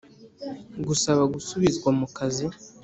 Gusaba 0.87 1.23
gusubizwa 1.33 1.89
mu 1.99 2.07
kazi 2.17 2.45